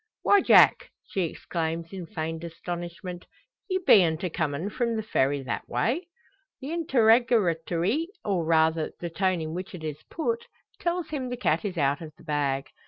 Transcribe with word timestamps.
"Why, 0.23 0.41
Jack!" 0.41 0.89
she 1.05 1.25
exclaims, 1.25 1.93
in 1.93 2.07
feigned 2.07 2.43
astonishment, 2.43 3.27
"ye 3.69 3.77
beant 3.77 4.23
a 4.23 4.31
comin' 4.31 4.71
from 4.71 4.95
the 4.95 5.03
Ferry 5.03 5.43
that 5.43 5.69
way?" 5.69 6.07
The 6.59 6.71
interrogatory, 6.71 8.07
or 8.25 8.43
rather 8.43 8.93
the 8.99 9.11
tone 9.11 9.41
in 9.41 9.53
which 9.53 9.75
it 9.75 9.83
is 9.83 10.01
put, 10.09 10.47
tells 10.79 11.09
him 11.09 11.29
the 11.29 11.37
cat 11.37 11.63
is 11.65 11.77
out 11.77 12.01
of 12.01 12.13
the 12.17 12.23
bag. 12.23 12.71